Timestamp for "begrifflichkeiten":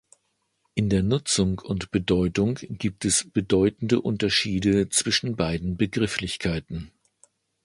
5.77-6.89